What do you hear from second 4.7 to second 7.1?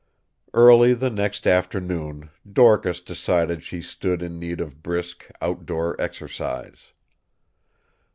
brisk, outdoor exercise.